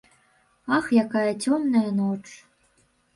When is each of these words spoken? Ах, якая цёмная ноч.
Ах, 0.77 0.87
якая 1.03 1.33
цёмная 1.47 1.83
ноч. 1.99 2.25